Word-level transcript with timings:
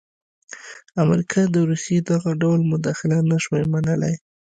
امریکا 1.03 1.41
د 1.49 1.55
روسیې 1.69 1.99
دغه 2.11 2.31
ډول 2.41 2.59
مداخله 2.71 3.17
نه 3.31 3.37
شوای 3.43 3.63
منلای. 3.73 4.15